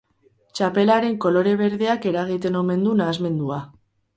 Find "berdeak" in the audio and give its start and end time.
1.61-2.09